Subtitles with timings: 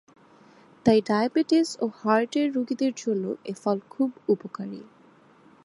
[0.85, 4.81] তাই ডায়াবেটিস ও হার্টের রোগীদের জন্য এ ফল খুব উপকারী।